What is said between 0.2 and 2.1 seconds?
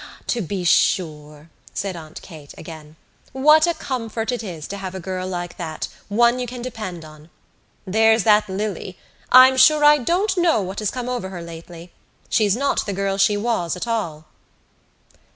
"To be sure," said